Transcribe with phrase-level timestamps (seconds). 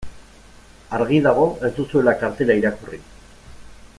[0.99, 3.03] Argi dago ez duzuela kartela irakurri.